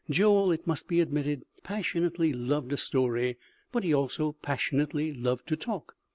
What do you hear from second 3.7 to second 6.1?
but he also passionately loved to talk.